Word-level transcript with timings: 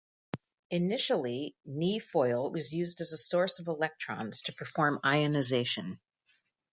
Initially, 0.71 1.55
Ni 1.63 1.99
foil 1.99 2.49
was 2.51 2.73
used 2.73 3.01
as 3.01 3.11
a 3.13 3.17
source 3.17 3.59
of 3.59 3.67
electrons 3.67 4.41
to 4.41 4.51
perform 4.51 4.99
ionization. 5.05 5.99